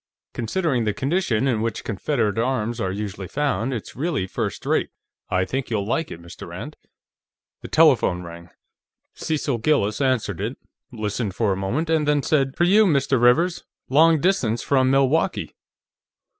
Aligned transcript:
"Considering 0.33 0.83
the 0.83 0.95
condition 0.95 1.47
in 1.47 1.61
which 1.61 1.83
Confederate 1.83 2.39
arms 2.39 2.81
are 2.81 2.91
usually 2.91 3.27
found, 3.27 3.71
it's 3.71 3.95
really 3.95 4.25
first 4.25 4.65
rate. 4.65 4.89
I 5.29 5.45
think 5.45 5.69
you'll 5.69 5.85
like 5.85 6.09
it, 6.09 6.19
Mr. 6.19 6.47
Rand." 6.47 6.75
The 7.61 7.67
telephone 7.67 8.23
rang, 8.23 8.49
Cecil 9.13 9.59
Gillis 9.59 10.01
answered 10.01 10.41
it, 10.41 10.57
listened 10.91 11.35
for 11.35 11.53
a 11.53 11.55
moment, 11.55 11.87
and 11.87 12.07
then 12.07 12.23
said: 12.23 12.55
"For 12.57 12.63
you, 12.63 12.87
Mr. 12.87 13.21
Rivers; 13.21 13.63
long 13.89 14.19
distance 14.19 14.63
from 14.63 14.89
Milwaukee." 14.89 15.53